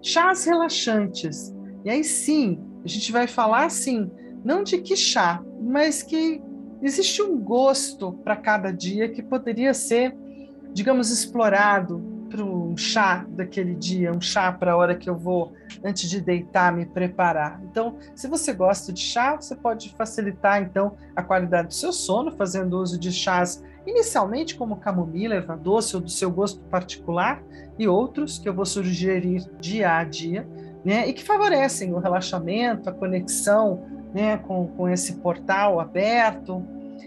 Chás 0.00 0.44
relaxantes. 0.44 1.54
E 1.84 1.90
aí 1.90 2.04
sim, 2.04 2.60
a 2.84 2.88
gente 2.88 3.10
vai 3.10 3.26
falar 3.26 3.64
assim, 3.64 4.10
não 4.44 4.62
de 4.62 4.78
que 4.78 4.96
chá, 4.96 5.42
mas 5.60 6.02
que 6.02 6.40
existe 6.82 7.22
um 7.22 7.38
gosto 7.38 8.12
para 8.22 8.36
cada 8.36 8.70
dia 8.70 9.08
que 9.08 9.22
poderia 9.22 9.74
ser, 9.74 10.14
digamos, 10.72 11.10
explorado 11.10 12.13
um 12.40 12.76
chá 12.76 13.24
daquele 13.28 13.74
dia, 13.74 14.12
um 14.12 14.20
chá 14.20 14.52
para 14.52 14.72
a 14.72 14.76
hora 14.76 14.94
que 14.94 15.08
eu 15.08 15.16
vou, 15.16 15.52
antes 15.84 16.08
de 16.08 16.20
deitar, 16.20 16.72
me 16.72 16.86
preparar. 16.86 17.60
Então, 17.64 17.98
se 18.14 18.26
você 18.28 18.52
gosta 18.52 18.92
de 18.92 19.00
chá, 19.00 19.36
você 19.36 19.54
pode 19.54 19.90
facilitar 19.96 20.62
então 20.62 20.96
a 21.14 21.22
qualidade 21.22 21.68
do 21.68 21.74
seu 21.74 21.92
sono, 21.92 22.32
fazendo 22.32 22.80
uso 22.80 22.98
de 22.98 23.12
chás 23.12 23.62
inicialmente 23.86 24.56
como 24.56 24.76
camomila, 24.76 25.34
erva 25.34 25.56
doce 25.56 25.94
ou 25.94 26.02
do 26.02 26.10
seu 26.10 26.30
gosto 26.30 26.60
particular, 26.64 27.42
e 27.78 27.86
outros 27.86 28.38
que 28.38 28.48
eu 28.48 28.54
vou 28.54 28.64
sugerir 28.64 29.44
dia 29.60 29.96
a 29.96 30.04
dia, 30.04 30.46
né, 30.84 31.08
e 31.08 31.12
que 31.12 31.24
favorecem 31.24 31.92
o 31.92 31.98
relaxamento, 31.98 32.88
a 32.88 32.92
conexão 32.92 33.84
né, 34.14 34.36
com, 34.38 34.68
com 34.68 34.88
esse 34.88 35.14
portal 35.14 35.80
aberto. 35.80 36.64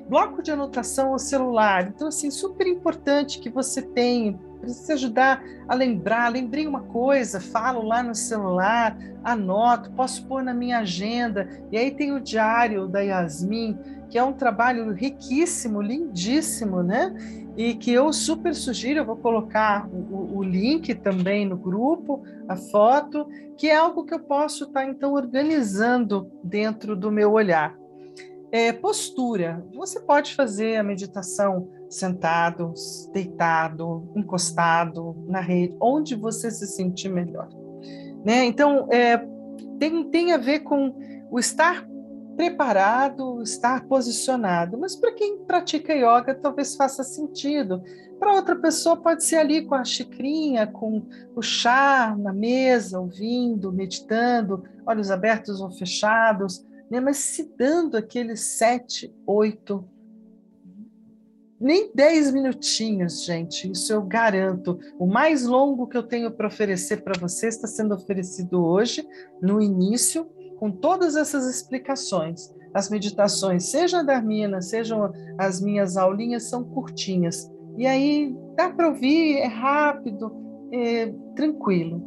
Bloco 0.10 0.42
de 0.42 0.52
anotação 0.52 1.14
ao 1.14 1.20
celular. 1.20 1.88
Então, 1.88 2.08
assim, 2.08 2.32
super 2.32 2.66
importante 2.68 3.40
que 3.40 3.50
você 3.50 3.82
tenha 3.82 4.38
precisa 4.68 4.94
ajudar 4.94 5.44
a 5.68 5.74
lembrar. 5.74 6.32
Lembrei 6.32 6.68
uma 6.68 6.82
coisa, 6.82 7.40
falo 7.40 7.82
lá 7.82 8.04
no 8.04 8.14
celular, 8.14 8.98
anoto, 9.24 9.92
posso 9.92 10.26
pôr 10.28 10.44
na 10.44 10.54
minha 10.54 10.80
agenda. 10.80 11.48
E 11.72 11.78
aí 11.78 11.92
tem 11.92 12.12
o 12.12 12.20
diário 12.20 12.88
da 12.88 13.00
Yasmin, 13.00 13.78
que 14.10 14.18
é 14.18 14.24
um 14.24 14.34
trabalho 14.34 14.92
riquíssimo, 14.92 15.82
lindíssimo, 15.82 16.84
né? 16.84 17.16
E 17.56 17.74
que 17.74 17.92
eu 17.92 18.12
super 18.14 18.54
sugiro, 18.54 19.00
eu 19.00 19.06
vou 19.06 19.16
colocar 19.16 19.88
o, 19.88 20.38
o 20.38 20.44
link 20.44 20.94
também 20.96 21.46
no 21.46 21.58
grupo, 21.58 22.24
a 22.48 22.56
foto, 22.56 23.28
que 23.58 23.68
é 23.68 23.76
algo 23.76 24.06
que 24.06 24.14
eu 24.14 24.20
posso 24.20 24.66
estar 24.66 24.86
então 24.86 25.14
organizando 25.14 26.30
dentro 26.44 26.96
do 26.96 27.12
meu 27.12 27.32
olhar. 27.32 27.76
É, 28.52 28.72
postura. 28.72 29.66
Você 29.74 30.00
pode 30.00 30.36
fazer 30.36 30.78
a 30.78 30.84
meditação 30.84 31.68
sentado, 31.90 32.74
deitado, 33.14 34.12
encostado 34.16 35.16
na 35.28 35.40
rede, 35.40 35.76
onde 35.82 36.16
você 36.16 36.52
se 36.52 36.68
sentir 36.68 37.10
melhor. 37.10 37.50
Né? 38.26 38.46
Então, 38.46 38.88
é, 38.92 39.18
tem, 39.80 40.10
tem 40.10 40.34
a 40.34 40.38
ver 40.38 40.60
com 40.60 40.96
o 41.32 41.40
estar 41.40 41.88
preparado, 42.36 43.42
estar 43.42 43.86
posicionado. 43.88 44.78
Mas 44.78 44.96
para 44.96 45.14
quem 45.14 45.40
pratica 45.40 45.94
yoga, 45.94 46.36
talvez 46.36 46.76
faça 46.76 47.04
sentido. 47.04 47.82
Para 48.20 48.34
outra 48.34 48.56
pessoa, 48.56 48.96
pode 48.96 49.24
ser 49.24 49.38
ali 49.38 49.66
com 49.66 49.76
a 49.76 49.84
xicrinha, 49.84 50.68
com 50.68 51.04
o 51.36 51.42
chá 51.42 52.16
na 52.18 52.32
mesa, 52.32 53.00
ouvindo, 53.00 53.74
meditando, 53.74 54.64
olhos 54.86 55.10
abertos 55.10 55.60
ou 55.60 55.72
fechados, 55.72 56.64
né? 56.90 57.00
mas 57.00 57.18
se 57.18 57.52
dando 57.58 57.98
aqueles 57.98 58.42
sete, 58.42 59.14
oito 59.26 59.88
nem 61.60 61.92
10 61.94 62.34
minutinhos, 62.34 63.26
gente, 63.26 63.72
isso 63.72 63.92
eu 63.92 64.02
garanto. 64.04 64.80
O 65.00 65.08
mais 65.08 65.46
longo 65.46 65.88
que 65.88 65.98
eu 65.98 66.04
tenho 66.04 66.32
para 66.32 66.48
oferecer 66.48 67.04
para 67.04 67.20
você 67.20 67.48
está 67.48 67.68
sendo 67.68 67.96
oferecido 67.96 68.64
hoje, 68.64 69.08
no 69.42 69.62
início, 69.62 70.26
com 70.60 70.72
todas 70.72 71.16
essas 71.16 71.46
explicações. 71.48 72.54
As 72.74 72.90
meditações, 72.90 73.72
seja 73.72 74.04
da 74.04 74.14
Darmina, 74.14 74.62
sejam 74.62 75.12
as 75.38 75.60
minhas 75.60 75.98
aulinhas, 75.98 76.44
são 76.44 76.64
curtinhas. 76.64 77.50
E 77.76 77.88
aí 77.88 78.36
dá 78.56 78.70
para 78.70 78.90
ouvir, 78.90 79.38
é 79.38 79.48
rápido, 79.48 80.32
é 80.72 81.12
tranquilo. 81.36 82.04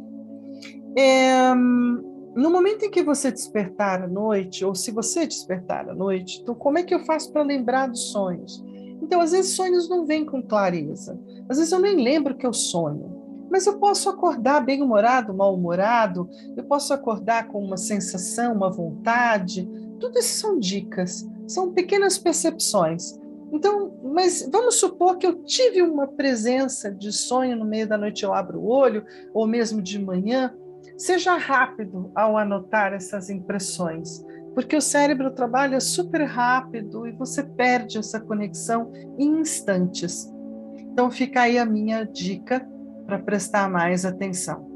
É, 0.97 1.53
no 1.53 2.49
momento 2.49 2.85
em 2.85 2.91
que 2.91 3.03
você 3.03 3.31
despertar 3.31 4.03
à 4.03 4.07
noite, 4.07 4.63
ou 4.63 4.73
se 4.73 4.91
você 4.91 5.27
despertar 5.27 5.89
à 5.89 5.93
noite, 5.93 6.39
então 6.41 6.55
como 6.55 6.77
é 6.77 6.83
que 6.83 6.93
eu 6.93 7.03
faço 7.05 7.31
para 7.33 7.43
lembrar 7.43 7.87
dos 7.87 8.11
sonhos? 8.11 8.63
Então, 9.11 9.19
às 9.19 9.33
vezes, 9.33 9.57
sonhos 9.57 9.89
não 9.89 10.05
vêm 10.05 10.23
com 10.23 10.41
clareza. 10.41 11.19
Às 11.49 11.57
vezes, 11.57 11.73
eu 11.73 11.81
nem 11.81 12.01
lembro 12.01 12.33
que 12.33 12.47
eu 12.47 12.53
sonho. 12.53 13.11
Mas 13.51 13.67
eu 13.67 13.77
posso 13.77 14.07
acordar 14.07 14.61
bem-humorado, 14.61 15.33
mal-humorado, 15.33 16.29
eu 16.55 16.63
posso 16.63 16.93
acordar 16.93 17.49
com 17.49 17.61
uma 17.61 17.75
sensação, 17.75 18.53
uma 18.53 18.71
vontade. 18.71 19.69
Tudo 19.99 20.17
isso 20.17 20.39
são 20.39 20.57
dicas, 20.57 21.29
são 21.45 21.73
pequenas 21.73 22.17
percepções. 22.17 23.19
Então, 23.51 23.99
mas 24.01 24.47
vamos 24.49 24.75
supor 24.75 25.17
que 25.17 25.27
eu 25.27 25.43
tive 25.43 25.81
uma 25.81 26.07
presença 26.07 26.89
de 26.89 27.11
sonho 27.11 27.57
no 27.57 27.65
meio 27.65 27.89
da 27.89 27.97
noite, 27.97 28.23
eu 28.23 28.33
abro 28.33 28.61
o 28.61 28.69
olho, 28.69 29.03
ou 29.33 29.45
mesmo 29.45 29.81
de 29.81 29.99
manhã. 29.99 30.55
Seja 30.97 31.35
rápido 31.35 32.09
ao 32.15 32.37
anotar 32.37 32.93
essas 32.93 33.29
impressões 33.29 34.23
porque 34.53 34.75
o 34.75 34.81
cérebro 34.81 35.31
trabalha 35.31 35.79
super 35.79 36.23
rápido 36.23 37.07
e 37.07 37.11
você 37.11 37.43
perde 37.43 37.97
essa 37.97 38.19
conexão 38.19 38.91
em 39.17 39.39
instantes. 39.39 40.31
Então 40.77 41.09
fica 41.09 41.41
aí 41.41 41.57
a 41.57 41.65
minha 41.65 42.03
dica 42.03 42.67
para 43.05 43.19
prestar 43.19 43.69
mais 43.69 44.05
atenção. 44.05 44.69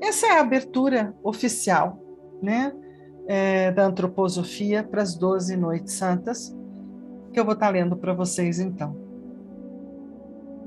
Essa 0.00 0.26
é 0.26 0.30
a 0.32 0.40
abertura 0.40 1.14
oficial, 1.22 2.02
né, 2.42 2.72
é, 3.28 3.70
da 3.70 3.86
antroposofia 3.86 4.82
para 4.82 5.02
as 5.02 5.14
12 5.14 5.56
noites 5.56 5.94
santas, 5.94 6.54
que 7.32 7.38
eu 7.38 7.44
vou 7.44 7.54
estar 7.54 7.66
tá 7.66 7.72
lendo 7.72 7.96
para 7.96 8.12
vocês 8.12 8.58
então. 8.58 9.00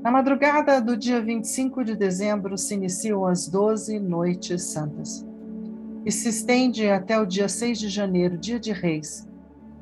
Na 0.01 0.11
madrugada 0.11 0.79
do 0.79 0.95
dia 0.95 1.19
25 1.19 1.83
de 1.83 1.95
dezembro 1.95 2.57
se 2.57 2.73
iniciam 2.75 3.25
as 3.25 3.47
12 3.47 3.99
noites 3.99 4.63
santas 4.63 5.24
e 6.05 6.11
se 6.11 6.29
estende 6.29 6.87
até 6.87 7.19
o 7.19 7.25
dia 7.25 7.49
6 7.49 7.79
de 7.79 7.89
janeiro, 7.89 8.37
dia 8.37 8.59
de 8.59 8.71
Reis. 8.71 9.27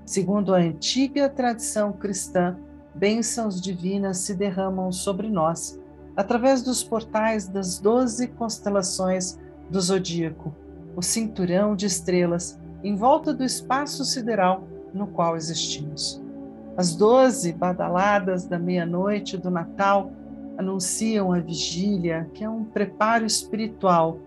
Segundo 0.05 0.55
a 0.55 0.57
antiga 0.57 1.27
tradição 1.27 1.91
cristã, 1.91 2.57
bênçãos 2.95 3.59
divinas 3.59 4.19
se 4.19 4.33
derramam 4.33 4.91
sobre 4.91 5.29
nós 5.29 5.79
através 6.15 6.61
dos 6.61 6.83
portais 6.83 7.47
das 7.47 7.77
doze 7.79 8.27
constelações 8.27 9.37
do 9.69 9.81
zodíaco, 9.81 10.55
o 10.95 11.01
cinturão 11.01 11.75
de 11.75 11.87
estrelas 11.87 12.57
em 12.83 12.95
volta 12.95 13.33
do 13.33 13.43
espaço 13.43 14.05
sideral 14.05 14.67
no 14.93 15.07
qual 15.07 15.35
existimos. 15.35 16.21
As 16.77 16.95
doze 16.95 17.51
badaladas 17.51 18.45
da 18.45 18.59
meia-noite 18.59 19.37
do 19.37 19.49
Natal 19.49 20.11
anunciam 20.57 21.33
a 21.33 21.39
vigília, 21.39 22.29
que 22.33 22.43
é 22.43 22.49
um 22.49 22.63
preparo 22.63 23.25
espiritual 23.25 24.19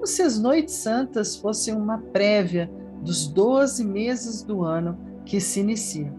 como 0.00 0.06
se 0.06 0.22
as 0.22 0.38
noites 0.38 0.76
santas 0.76 1.36
fossem 1.36 1.74
uma 1.74 1.98
prévia 1.98 2.70
dos 3.02 3.28
doze 3.28 3.84
meses 3.84 4.42
do 4.42 4.64
ano 4.64 4.98
que 5.26 5.38
se 5.38 5.60
inicia. 5.60 6.10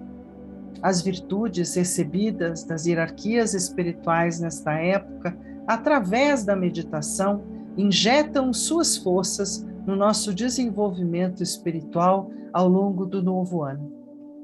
As 0.83 1.01
virtudes 1.01 1.73
recebidas 1.73 2.63
das 2.63 2.85
hierarquias 2.85 3.55
espirituais 3.55 4.39
nesta 4.39 4.73
época, 4.73 5.35
através 5.65 6.45
da 6.45 6.55
meditação, 6.55 7.41
injetam 7.75 8.53
suas 8.53 8.97
forças 8.97 9.65
no 9.87 9.95
nosso 9.95 10.31
desenvolvimento 10.31 11.41
espiritual 11.41 12.29
ao 12.53 12.67
longo 12.67 13.03
do 13.07 13.23
novo 13.23 13.63
ano. 13.63 13.91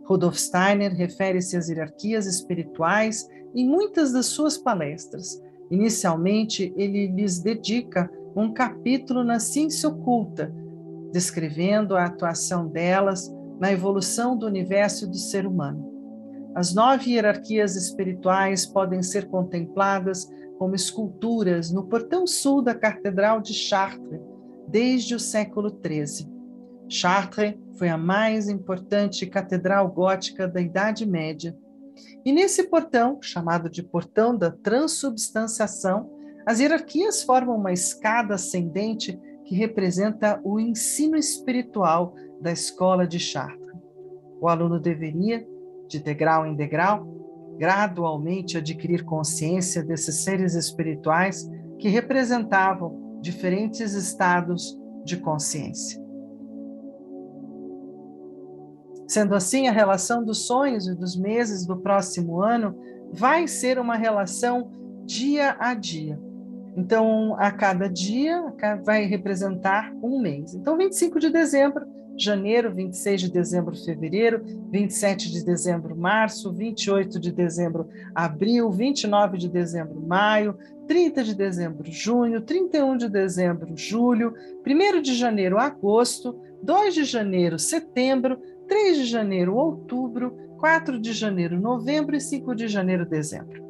Rudolf 0.06 0.38
Steiner 0.38 0.96
refere-se 0.96 1.56
às 1.56 1.70
hierarquias 1.70 2.26
espirituais 2.26 3.30
em 3.54 3.68
muitas 3.70 4.12
das 4.12 4.26
suas 4.26 4.58
palestras. 4.58 5.40
Inicialmente, 5.70 6.74
ele 6.76 7.06
lhes 7.06 7.38
dedica 7.38 8.10
um 8.42 8.54
capítulo 8.54 9.24
na 9.24 9.40
ciência 9.40 9.90
oculta, 9.90 10.54
descrevendo 11.12 11.96
a 11.96 12.06
atuação 12.06 12.68
delas 12.68 13.34
na 13.60 13.72
evolução 13.72 14.38
do 14.38 14.46
universo 14.46 15.08
do 15.10 15.18
ser 15.18 15.48
humano. 15.48 15.88
As 16.54 16.74
nove 16.74 17.12
hierarquias 17.12 17.76
espirituais 17.76 18.66
podem 18.66 19.02
ser 19.02 19.28
contempladas 19.28 20.30
como 20.60 20.76
esculturas 20.76 21.72
no 21.72 21.88
portão 21.88 22.28
sul 22.28 22.62
da 22.62 22.76
Catedral 22.76 23.42
de 23.42 23.54
Chartres, 23.54 24.22
desde 24.68 25.16
o 25.16 25.20
século 25.20 25.70
XIII. 25.70 26.30
Chartres 26.90 27.56
foi 27.78 27.90
a 27.90 27.98
mais 27.98 28.50
importante 28.50 29.26
catedral 29.26 29.90
gótica 29.90 30.48
da 30.48 30.62
Idade 30.62 31.06
Média. 31.06 31.58
E 32.24 32.32
nesse 32.32 32.64
portão, 32.70 33.20
chamado 33.22 33.70
de 33.70 33.82
Portão 33.82 34.38
da 34.38 34.52
Transubstanciação, 34.52 36.17
as 36.48 36.62
hierarquias 36.62 37.24
formam 37.24 37.58
uma 37.58 37.74
escada 37.74 38.36
ascendente 38.36 39.20
que 39.44 39.54
representa 39.54 40.40
o 40.46 40.58
ensino 40.58 41.18
espiritual 41.18 42.16
da 42.40 42.54
escola 42.54 43.06
de 43.06 43.20
Chartres. 43.20 43.68
O 44.40 44.48
aluno 44.48 44.80
deveria, 44.80 45.46
de 45.90 46.00
degrau 46.00 46.46
em 46.46 46.56
degrau, 46.56 47.06
gradualmente 47.58 48.58
adquirir 48.58 49.04
consciência 49.04 49.84
desses 49.84 50.24
seres 50.24 50.54
espirituais 50.54 51.46
que 51.80 51.90
representavam 51.90 53.20
diferentes 53.20 53.92
estados 53.92 54.80
de 55.04 55.18
consciência. 55.18 56.02
Sendo 59.06 59.36
assim, 59.36 59.68
a 59.68 59.74
relação 59.74 60.24
dos 60.24 60.48
sonhos 60.48 60.88
e 60.88 60.96
dos 60.96 61.18
meses 61.18 61.66
do 61.66 61.76
próximo 61.76 62.42
ano 62.42 62.74
vai 63.12 63.50
ser 63.50 63.78
uma 63.80 63.98
relação 63.98 64.72
dia 65.06 65.58
a 65.60 65.74
dia, 65.74 66.18
então, 66.78 67.36
a 67.40 67.50
cada 67.52 67.90
dia 67.90 68.54
vai 68.86 69.06
representar 69.06 69.92
um 70.04 70.22
mês. 70.22 70.54
Então, 70.54 70.78
25 70.78 71.20
de 71.20 71.32
dezembro, 71.32 71.88
janeiro, 72.16 72.72
26 72.72 73.22
de 73.22 73.32
dezembro, 73.32 73.76
fevereiro, 73.76 74.44
27 74.70 75.32
de 75.32 75.44
dezembro, 75.44 75.98
março, 75.98 76.54
28 76.54 77.20
de 77.20 77.32
dezembro, 77.32 77.90
abril, 78.14 78.70
29 78.70 79.40
de 79.40 79.50
dezembro, 79.50 80.00
maio, 80.00 80.56
30 80.88 81.24
de 81.24 81.34
dezembro, 81.34 81.92
junho, 81.92 82.42
31 82.42 82.96
de 82.96 83.10
dezembro, 83.10 83.74
julho, 83.76 84.36
1 84.64 85.02
de 85.02 85.16
janeiro, 85.16 85.58
agosto, 85.58 86.40
2 86.62 86.94
de 86.94 87.04
janeiro, 87.06 87.58
setembro, 87.58 88.40
3 88.68 88.98
de 88.98 89.06
janeiro, 89.06 89.56
outubro, 89.56 90.32
4 90.60 91.00
de 91.00 91.12
janeiro, 91.12 91.60
novembro 91.60 92.16
e 92.16 92.22
5 92.22 92.54
de 92.54 92.68
janeiro, 92.68 93.04
dezembro. 93.04 93.67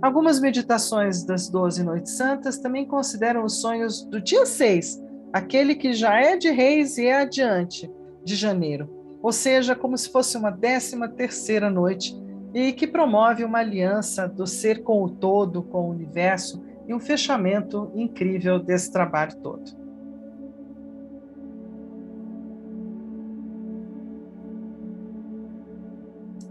Algumas 0.00 0.38
meditações 0.40 1.24
das 1.24 1.48
Doze 1.48 1.82
Noites 1.82 2.12
Santas 2.12 2.58
também 2.58 2.86
consideram 2.86 3.44
os 3.44 3.60
sonhos 3.60 4.02
do 4.04 4.20
dia 4.20 4.46
6, 4.46 5.02
aquele 5.32 5.74
que 5.74 5.92
já 5.92 6.20
é 6.20 6.36
de 6.36 6.50
reis 6.50 6.98
e 6.98 7.06
é 7.06 7.22
adiante, 7.22 7.90
de 8.24 8.36
janeiro. 8.36 8.96
ou 9.20 9.32
seja, 9.32 9.74
como 9.74 9.98
se 9.98 10.10
fosse 10.10 10.36
uma 10.36 10.50
décima 10.50 11.08
terceira 11.08 11.68
noite, 11.68 12.16
e 12.54 12.72
que 12.72 12.86
promove 12.86 13.44
uma 13.44 13.58
aliança 13.58 14.28
do 14.28 14.46
ser 14.46 14.82
com 14.82 15.02
o 15.02 15.10
todo, 15.10 15.62
com 15.62 15.88
o 15.88 15.90
universo, 15.90 16.62
e 16.86 16.94
um 16.94 17.00
fechamento 17.00 17.90
incrível 17.94 18.58
desse 18.58 18.90
trabalho 18.90 19.36
todo. 19.36 19.76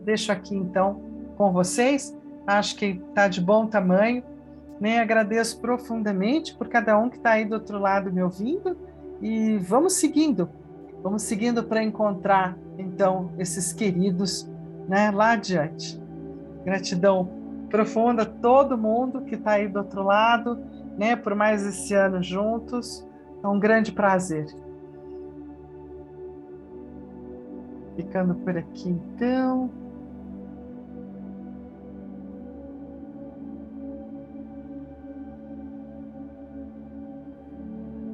Deixo 0.04 0.32
aqui 0.32 0.56
então 0.56 1.02
com 1.36 1.52
vocês, 1.52 2.17
acho 2.48 2.78
que 2.78 3.02
está 3.10 3.28
de 3.28 3.42
bom 3.42 3.68
tamanho. 3.68 4.24
Né? 4.80 5.00
Agradeço 5.00 5.60
profundamente 5.60 6.56
por 6.56 6.70
cada 6.70 6.98
um 6.98 7.10
que 7.10 7.18
está 7.18 7.32
aí 7.32 7.46
do 7.46 7.56
outro 7.56 7.78
lado 7.78 8.12
me 8.12 8.24
ouvindo 8.24 8.78
e 9.22 9.58
vamos 9.58 9.94
seguindo, 9.94 10.50
vamos 11.02 11.24
seguindo 11.24 11.64
para 11.64 11.84
encontrar 11.84 12.56
então 12.78 13.32
esses 13.38 13.74
queridos 13.74 14.50
né, 14.88 15.12
lá 15.12 15.32
adiante. 15.32 16.00
Gratidão 16.64 17.30
profunda 17.70 18.22
a 18.22 18.26
todo 18.26 18.78
mundo 18.78 19.22
que 19.22 19.36
está 19.36 19.54
aí 19.54 19.68
do 19.68 19.80
outro 19.80 20.04
lado, 20.04 20.60
né, 20.98 21.16
por 21.16 21.36
mais 21.36 21.66
esse 21.66 21.94
ano 21.94 22.22
juntos. 22.22 23.06
É 23.44 23.48
um 23.48 23.60
grande 23.60 23.92
prazer. 23.92 24.48
Ficando 27.96 28.36
por 28.36 28.58
aqui 28.58 28.90
então. 28.90 29.87